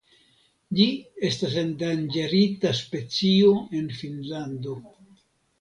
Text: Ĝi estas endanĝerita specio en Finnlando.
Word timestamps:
Ĝi 0.77 0.85
estas 1.27 1.53
endanĝerita 1.63 2.73
specio 2.81 3.53
en 3.81 3.93
Finnlando. 4.01 4.79